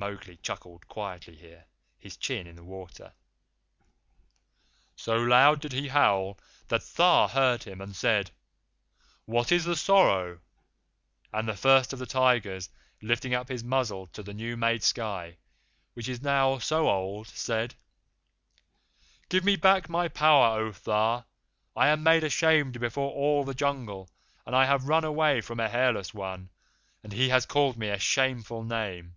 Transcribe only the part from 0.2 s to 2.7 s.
chuckled quietly here, his chin in the